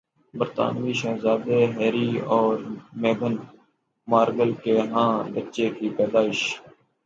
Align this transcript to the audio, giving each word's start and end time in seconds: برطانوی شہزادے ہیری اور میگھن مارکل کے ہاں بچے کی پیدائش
برطانوی 0.33 0.93
شہزادے 0.93 1.59
ہیری 1.75 2.09
اور 2.27 2.55
میگھن 3.01 3.33
مارکل 4.07 4.51
کے 4.63 4.75
ہاں 4.91 5.13
بچے 5.33 5.69
کی 5.69 5.87
پیدائش 5.97 6.39